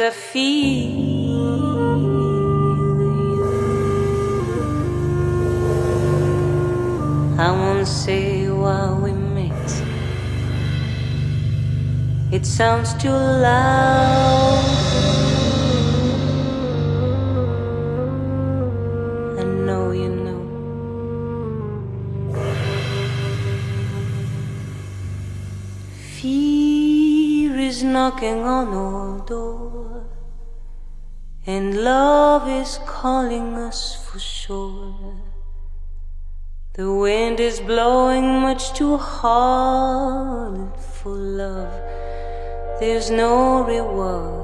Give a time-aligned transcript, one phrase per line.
[0.00, 1.84] I feel.
[7.38, 9.82] I won't say why we met.
[12.32, 14.93] It sounds too loud.
[28.04, 30.04] Knocking on our door,
[31.46, 35.16] and love is calling us for sure.
[36.74, 41.72] The wind is blowing much too hard for love.
[42.78, 44.43] There's no reward.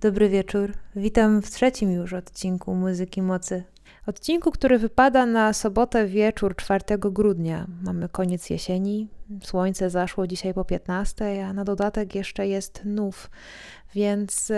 [0.00, 0.72] Dobry wieczór.
[0.96, 3.64] Witam w trzecim już odcinku Muzyki Mocy.
[4.06, 7.66] Odcinku, który wypada na sobotę wieczór 4 grudnia.
[7.82, 9.08] Mamy koniec jesieni,
[9.42, 13.30] słońce zaszło dzisiaj po 15, a na dodatek jeszcze jest nów.
[13.94, 14.52] Więc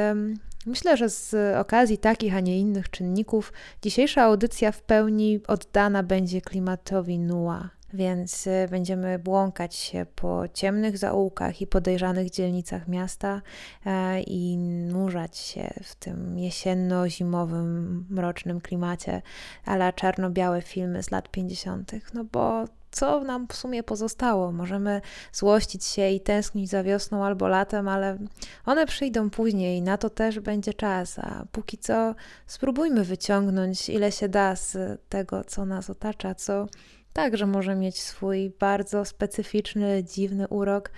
[0.66, 3.52] myślę, że z okazji takich, a nie innych czynników,
[3.82, 10.98] dzisiejsza audycja w pełni oddana będzie klimatowi Nua więc y, będziemy błąkać się po ciemnych
[10.98, 13.42] zaułkach i podejrzanych dzielnicach miasta
[13.86, 19.22] e, i nurzać się w tym jesienno-zimowym, mrocznym klimacie,
[19.64, 24.52] ale czarno-białe filmy z lat 50., no bo co nam w sumie pozostało?
[24.52, 25.00] Możemy
[25.32, 28.18] złościć się i tęsknić za wiosną albo latem, ale
[28.66, 32.14] one przyjdą później, na to też będzie czas, a póki co
[32.46, 34.76] spróbujmy wyciągnąć ile się da z
[35.08, 36.66] tego, co nas otacza, co
[37.12, 40.91] także może mieć swój bardzo specyficzny, dziwny urok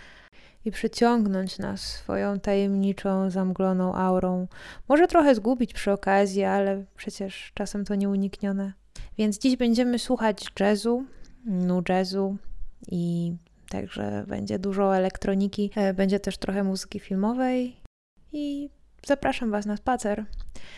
[0.64, 4.46] i przyciągnąć nas swoją tajemniczą, zamgloną aurą.
[4.88, 8.72] Może trochę zgubić przy okazji, ale przecież czasem to nieuniknione.
[9.18, 11.04] Więc dziś będziemy słuchać jazzu,
[11.44, 12.36] nu jazzu
[12.88, 13.32] i
[13.68, 17.76] także będzie dużo elektroniki, e, będzie też trochę muzyki filmowej
[18.32, 18.70] i
[19.06, 20.24] zapraszam Was na spacer.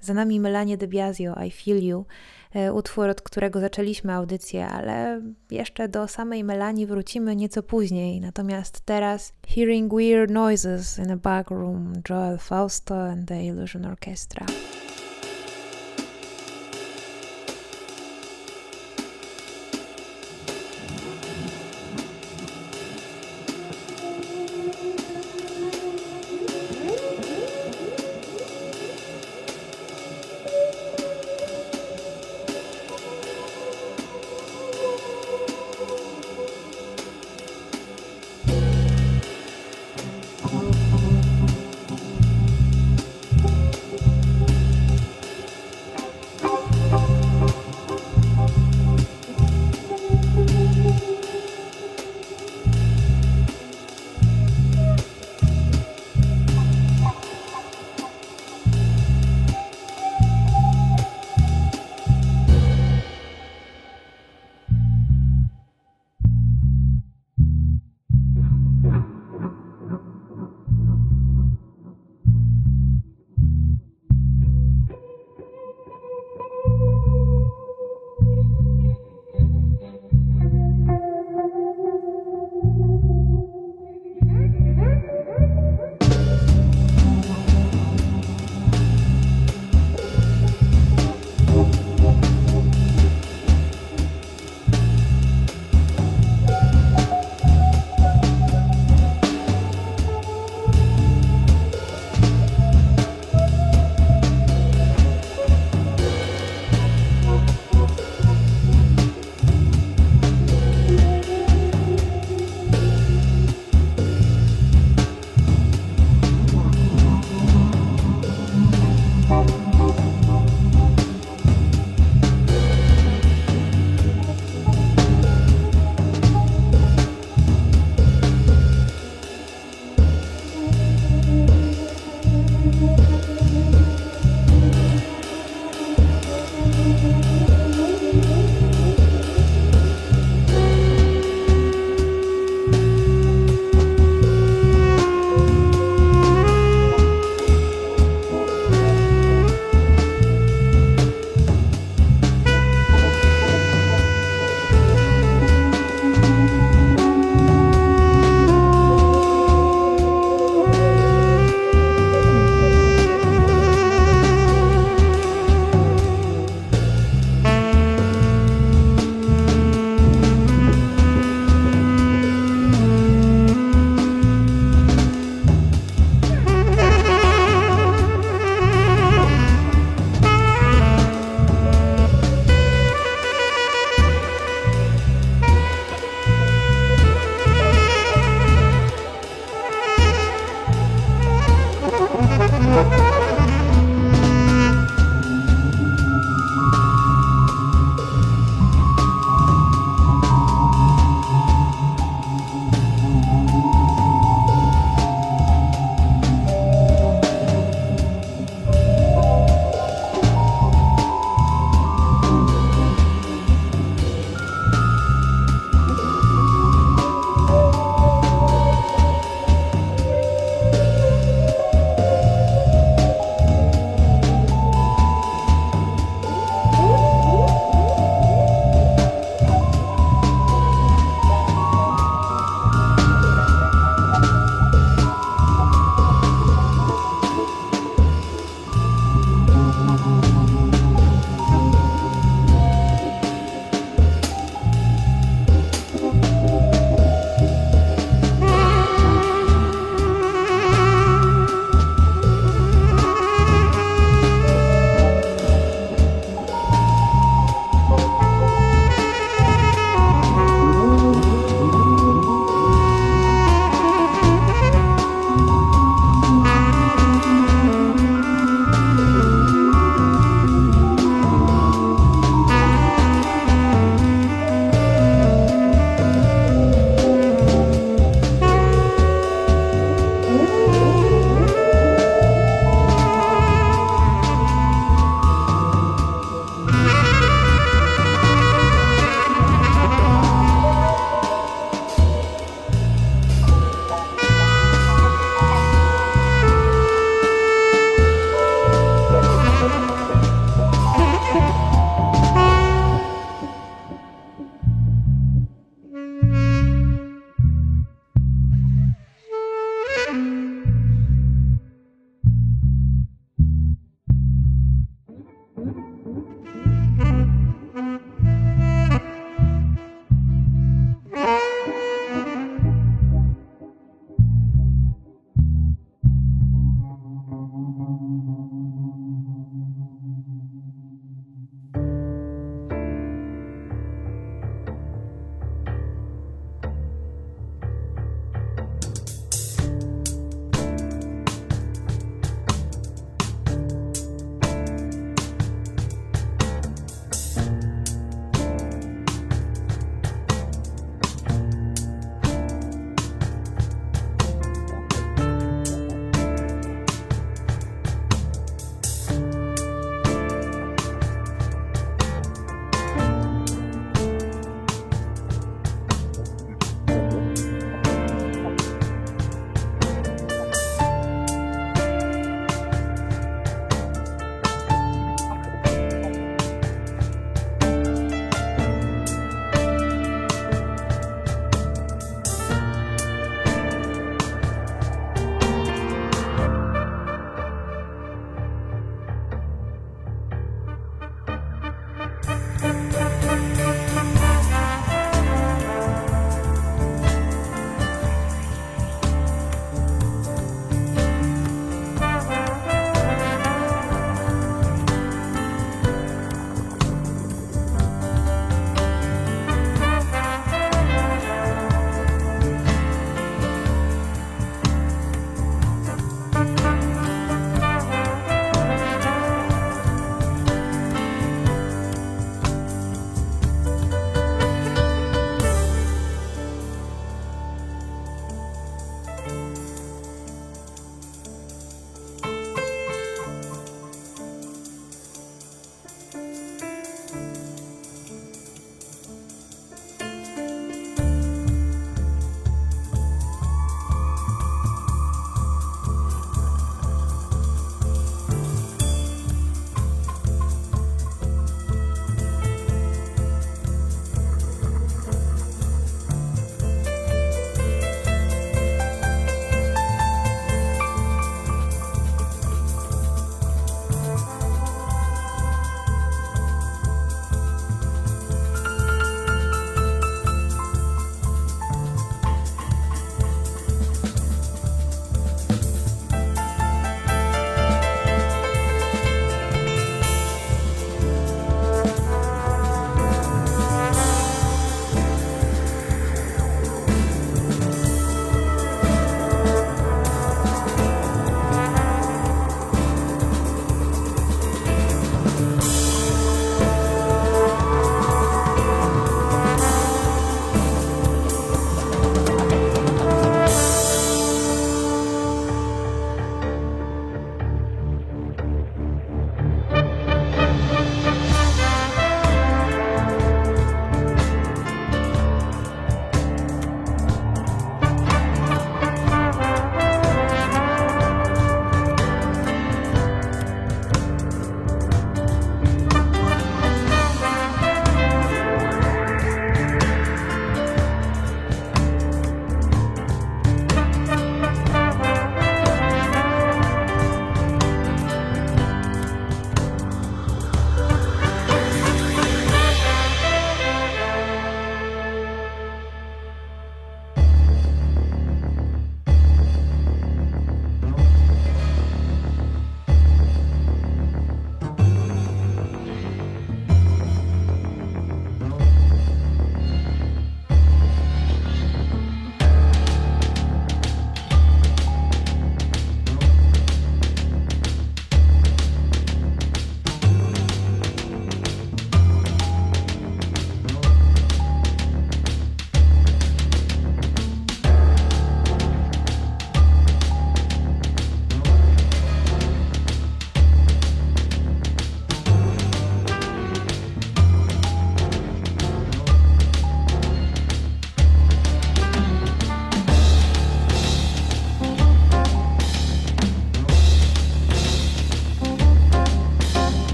[0.00, 2.06] Za nami Melanie De Biasio, I Feel You.
[2.54, 8.20] E, utwór, od którego zaczęliśmy audycję, ale jeszcze do samej Melanii wrócimy nieco później.
[8.20, 14.46] Natomiast teraz Hearing Weird Noises in a Back Room, Joel Fausto and the Illusion Orchestra.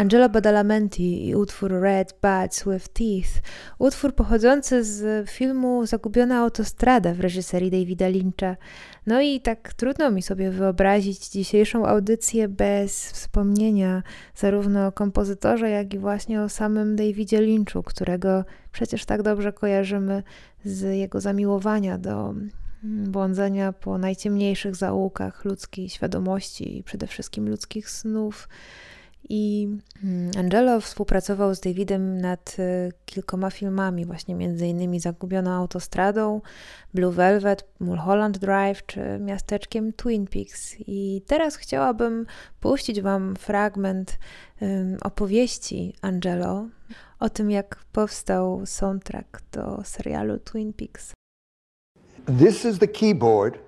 [0.00, 3.42] Angelo Badalamenti i utwór Red Bats with Teeth,
[3.78, 8.56] utwór pochodzący z filmu Zagubiona autostrada w reżyserii Davida Lyncha.
[9.06, 14.02] No i tak trudno mi sobie wyobrazić dzisiejszą audycję bez wspomnienia
[14.34, 20.22] zarówno o kompozytorze, jak i właśnie o samym Davidzie Lynchu, którego przecież tak dobrze kojarzymy
[20.64, 22.34] z jego zamiłowania do
[22.82, 28.48] błądzenia po najciemniejszych zaułkach ludzkiej świadomości i przede wszystkim ludzkich snów.
[29.32, 29.68] I
[30.38, 36.40] Angelo współpracował z Davidem nad e, kilkoma filmami, właśnie między innymi Zagubioną autostradą,
[36.94, 40.76] Blue Velvet, Mulholland Drive czy miasteczkiem Twin Peaks.
[40.86, 42.26] I teraz chciałabym
[42.60, 44.18] puścić Wam fragment
[44.60, 46.68] um, opowieści Angelo
[47.20, 51.12] o tym, jak powstał soundtrack do serialu Twin Peaks.
[52.38, 53.58] This is the keyboard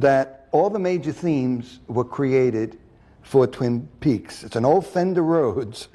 [0.00, 2.85] that all the major themes were created
[3.26, 4.44] for Twin Peaks.
[4.44, 5.88] It's an old Fender Rhodes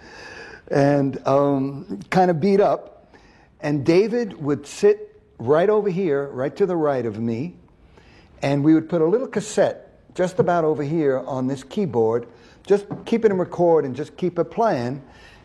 [0.69, 3.15] and um, kind of beat up.
[3.61, 7.55] And David would sit right over here, right to the right of me,
[8.41, 12.27] and we would put a little cassette just about over here on this keyboard,
[12.67, 15.01] just keep it in record and just keep it playing.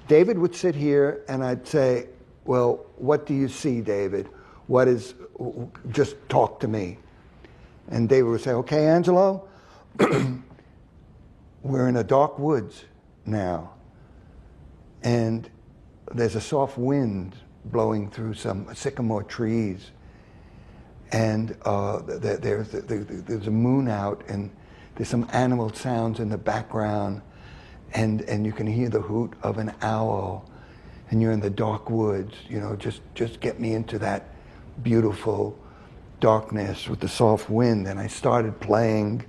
[0.08, 2.08] David would sit here, and I'd say,
[2.44, 4.28] Well, what do you see, David?
[4.66, 5.14] What is,
[5.90, 6.98] just talk to me.
[7.88, 9.48] And David would say, Okay, Angelo,
[11.66, 12.84] we're in a dark woods
[13.24, 13.72] now,
[15.02, 15.50] and
[16.14, 19.90] there's a soft wind blowing through some sycamore trees,
[21.12, 24.50] and uh, there's, there's a moon out, and
[24.94, 27.20] there's some animal sounds in the background,
[27.92, 30.48] and, and you can hear the hoot of an owl,
[31.10, 32.34] and you're in the dark woods.
[32.48, 34.28] You know, just, just get me into that
[34.82, 35.58] beautiful
[36.20, 37.86] darkness with the soft wind.
[37.86, 39.24] And I started playing.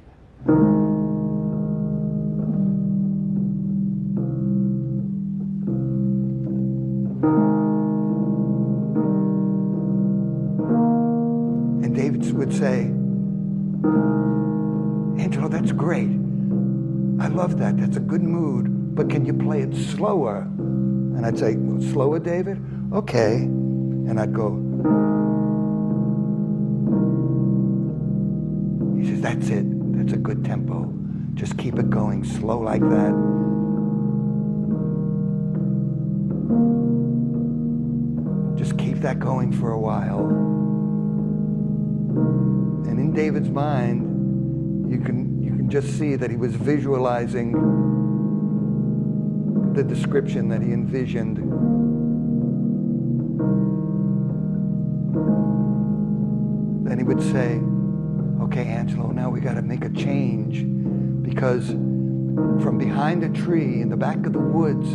[17.98, 18.96] A good mood.
[18.96, 20.42] But can you play it slower?
[20.42, 21.54] And I'd say,
[21.92, 22.64] slower, David?
[22.94, 23.36] Okay.
[23.36, 24.56] And I'd go,
[28.98, 29.66] he says, that's it.
[29.98, 30.94] That's a good tempo.
[31.34, 33.14] Just keep it going slow like that.
[38.58, 40.28] Just keep that going for a while.
[42.90, 45.37] And in David's mind, you can,
[45.68, 47.52] can just see that he was visualizing
[49.74, 51.38] the description that he envisioned.
[56.88, 57.60] Then he would say,
[58.44, 60.62] Okay, Angelo, now we got to make a change
[61.22, 64.88] because from behind a tree in the back of the woods,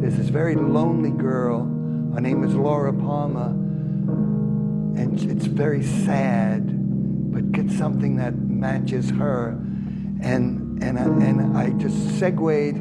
[0.00, 1.64] there's this very lonely girl.
[2.14, 3.50] Her name is Laura Palmer
[4.96, 6.62] and it's very sad,
[7.30, 9.67] but get something that matches her.
[10.20, 12.78] And, and, I, and I just segued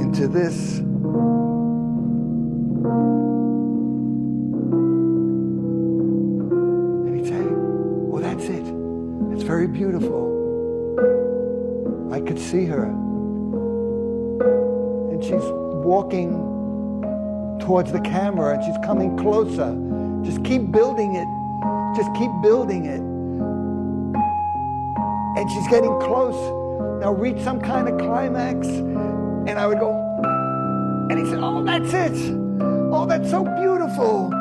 [0.00, 0.78] into this.
[0.78, 1.06] And
[7.16, 8.64] he'd say, Well, that's it.
[9.32, 10.30] It's very beautiful.
[12.12, 12.84] I could see her.
[15.10, 15.44] And she's
[15.84, 16.32] walking
[17.60, 19.76] towards the camera and she's coming closer.
[20.24, 21.28] Just keep building it
[21.96, 23.00] just keep building it.
[25.38, 26.59] And she's getting close.
[27.00, 28.66] Now reach some kind of climax.
[28.68, 29.92] And I would go,
[31.10, 32.36] and he said, Oh, that's it.
[32.92, 34.32] Oh, that's so beautiful.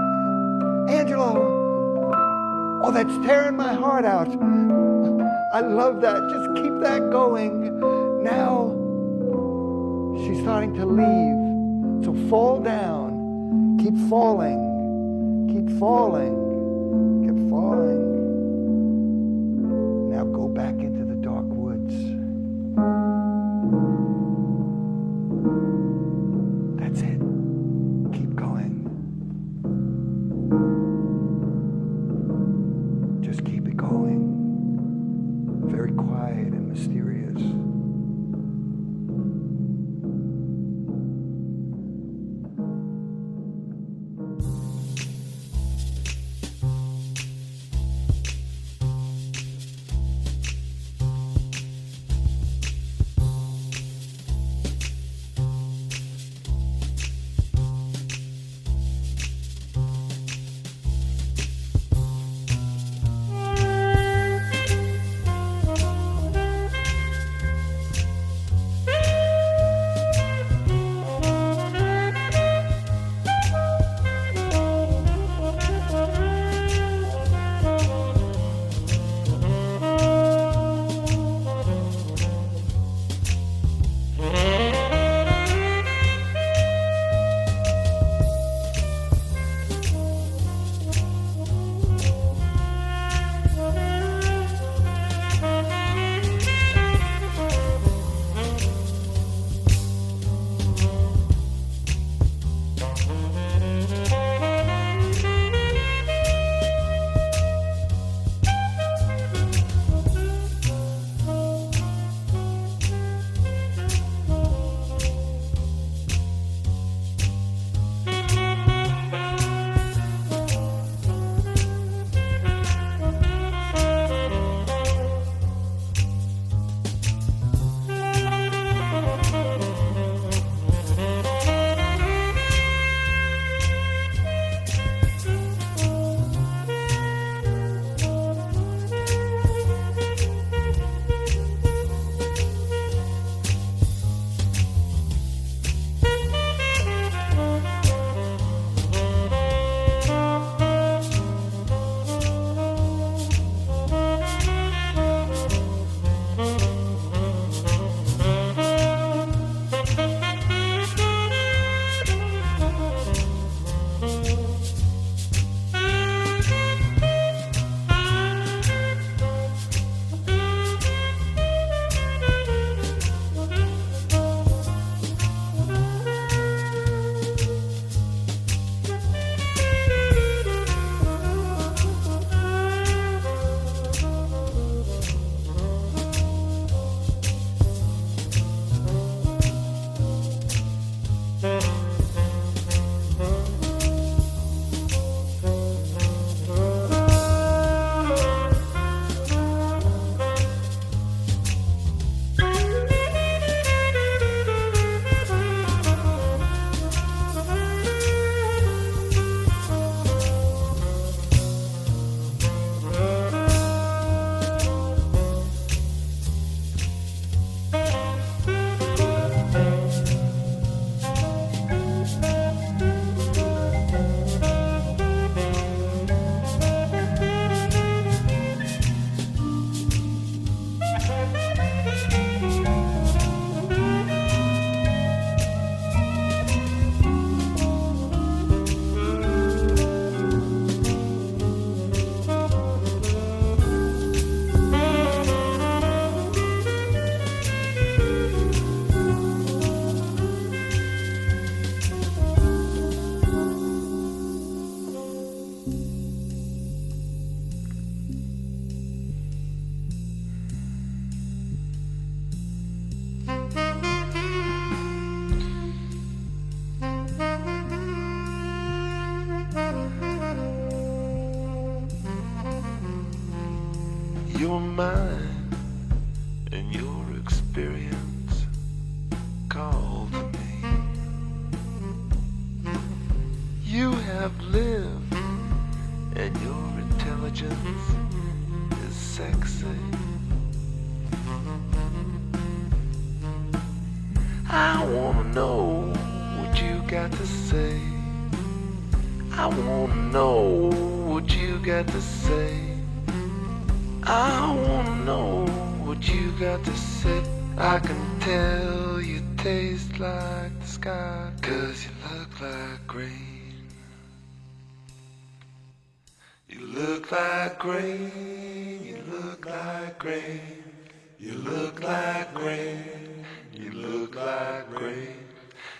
[0.89, 2.81] Angelo.
[2.83, 4.27] Oh, that's tearing my heart out.
[5.53, 6.19] I love that.
[6.29, 7.79] Just keep that going.
[8.23, 8.75] Now
[10.17, 12.05] she's starting to leave.
[12.05, 13.77] So fall down.
[13.79, 15.47] Keep falling.
[15.49, 16.49] Keep falling
[17.25, 18.08] Keep falling.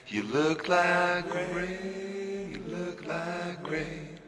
[0.10, 4.20] You look like rain, you look like rain,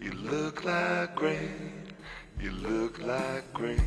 [0.00, 1.76] you look like rain.
[2.38, 3.80] You look like grain.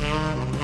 [0.00, 0.61] You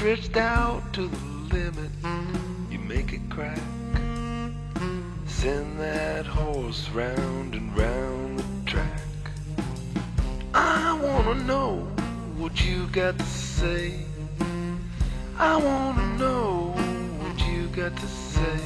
[0.00, 1.90] stretched out to the limit.
[2.70, 3.60] You make it crack.
[5.26, 9.02] Send that horse round and round the track.
[10.54, 11.86] I wanna know
[12.38, 14.06] what you got to say.
[15.36, 16.72] I wanna know
[17.20, 18.60] what you got to say.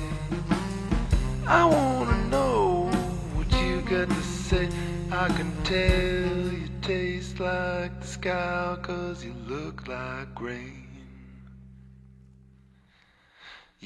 [1.48, 2.88] I wanna know
[3.34, 4.68] what you got to say.
[5.10, 10.83] I can tell you taste like the sky, cause you look like rain.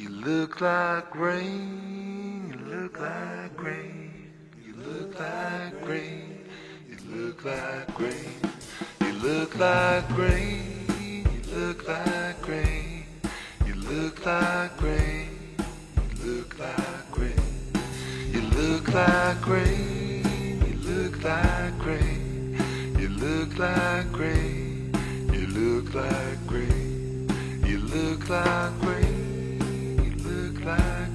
[0.01, 4.31] You look like rain, you look like rain,
[4.65, 6.47] you look like rain,
[6.89, 8.41] you look like rain,
[9.01, 13.09] you look like rain, you look like rain,
[13.67, 15.57] you look like rain,
[16.07, 17.35] you look like rain.
[18.33, 22.57] You look like rain, you look like rain,
[23.01, 24.95] you look like rain,
[25.33, 27.29] you look like rain,
[27.67, 29.28] you look like rain,
[30.69, 31.08] back.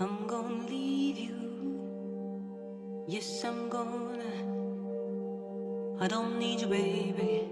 [0.00, 3.04] I'm gonna leave you.
[3.06, 4.24] Yes, I'm gonna.
[6.00, 7.48] I don't need you, baby.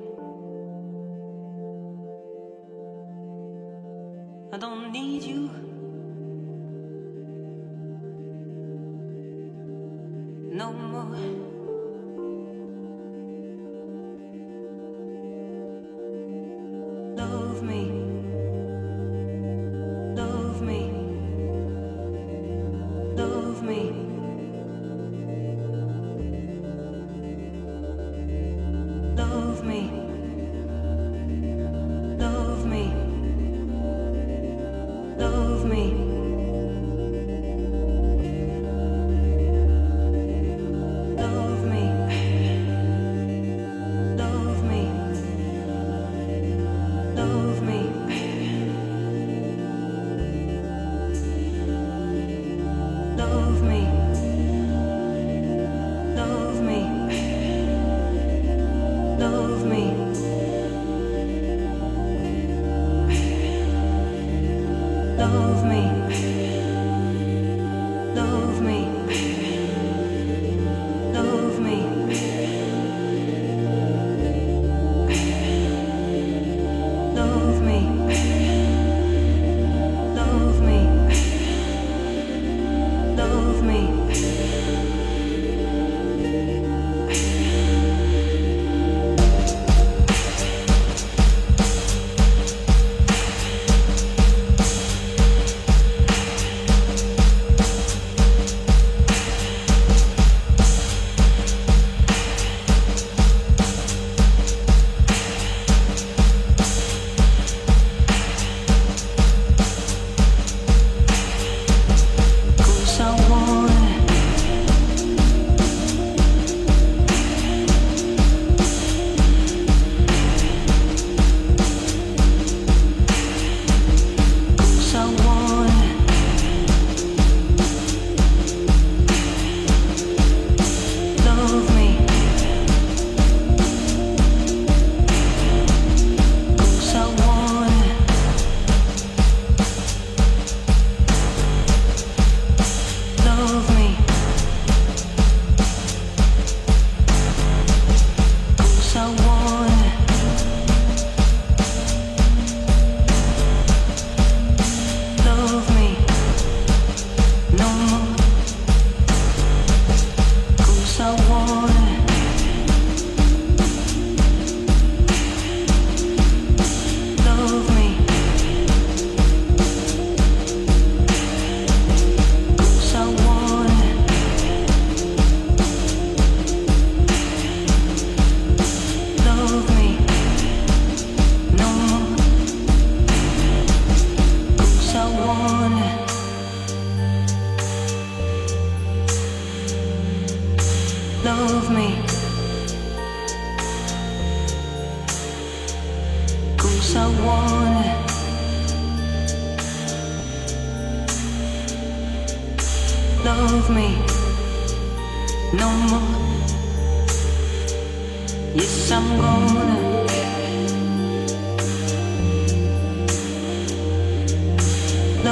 [4.53, 5.72] I don't need you.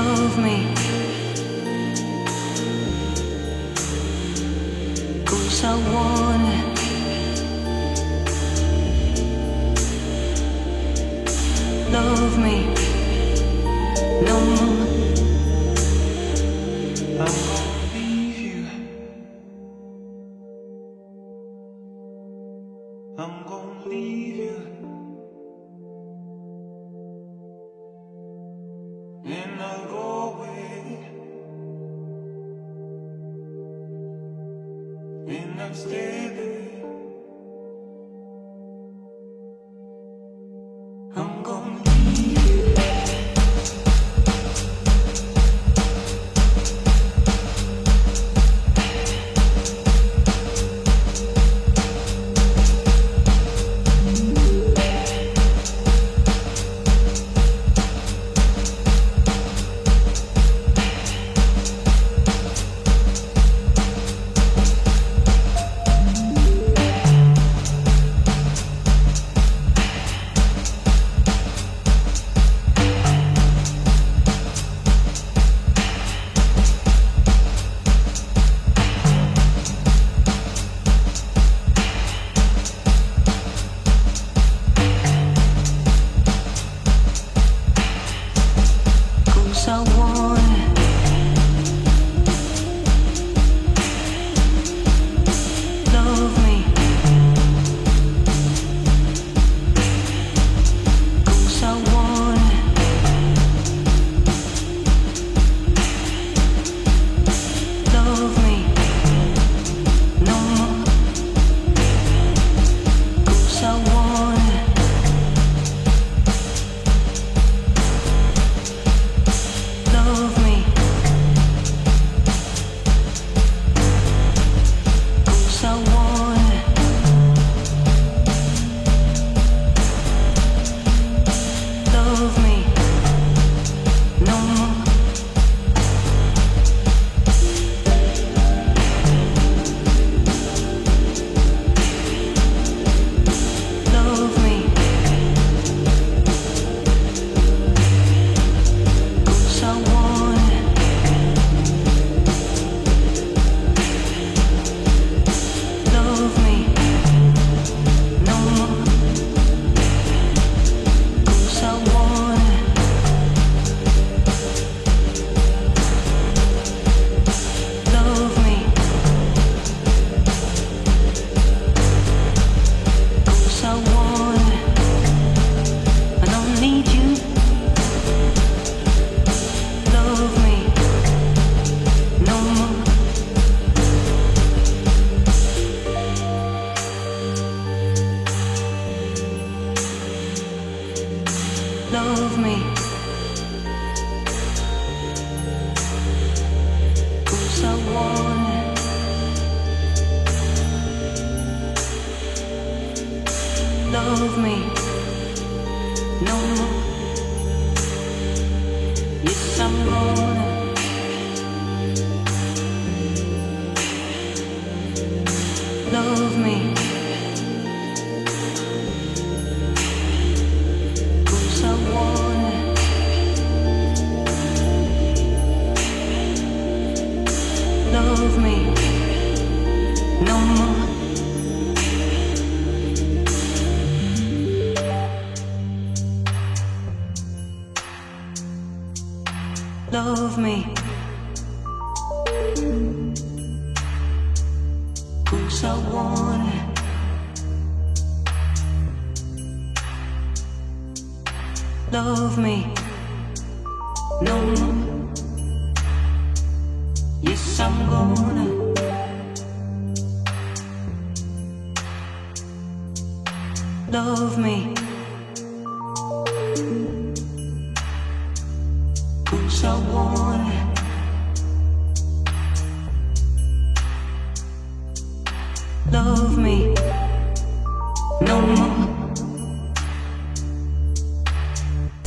[0.00, 0.79] Love me.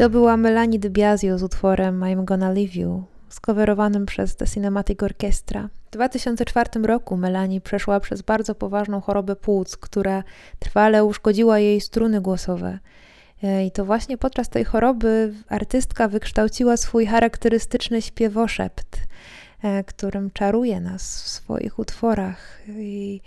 [0.03, 5.69] To była Melanie DiBiasio z utworem I'm Gonna Leave You skowerowanym przez The Cinematic Orchestra.
[5.87, 10.23] W 2004 roku Melanie przeszła przez bardzo poważną chorobę płuc, która
[10.59, 12.79] trwale uszkodziła jej struny głosowe.
[13.43, 18.99] E, I to właśnie podczas tej choroby artystka wykształciła swój charakterystyczny śpiewoszept,
[19.61, 22.61] e, którym czaruje nas w swoich utworach.
[22.67, 23.21] I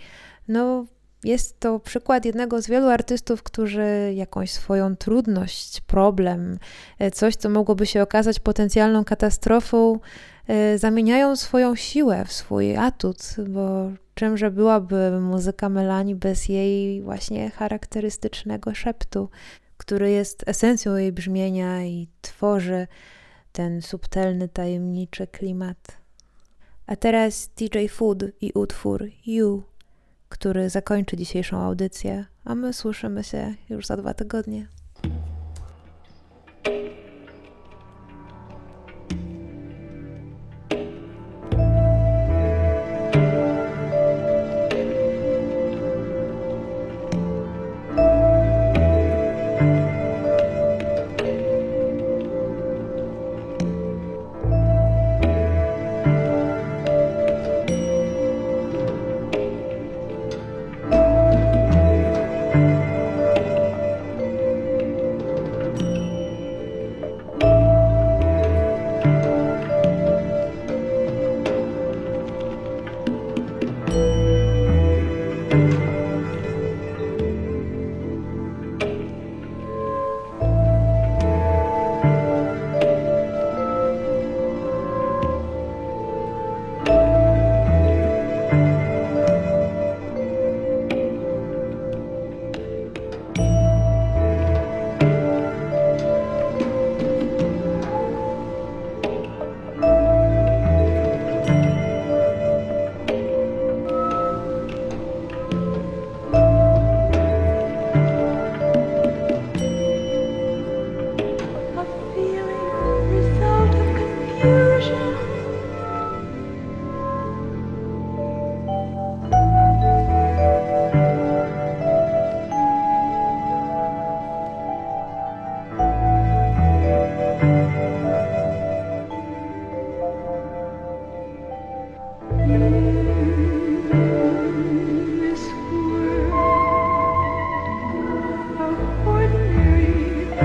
[0.47, 0.85] no,
[1.23, 6.59] jest to przykład jednego z wielu artystów, którzy jakąś swoją trudność, problem,
[6.99, 9.99] e, coś, co mogłoby się okazać potencjalną katastrofą,
[10.75, 13.17] zamieniają swoją siłę w swój atut,
[13.49, 19.29] bo czymże byłaby muzyka Melanie bez jej właśnie charakterystycznego szeptu
[19.77, 22.87] który jest esencją jej brzmienia i tworzy
[23.51, 25.97] ten subtelny, tajemniczy klimat.
[26.87, 29.63] A teraz DJ Food i utwór You,
[30.29, 34.67] który zakończy dzisiejszą audycję, a my słyszymy się już za dwa tygodnie.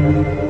[0.02, 0.41] Radio Klang.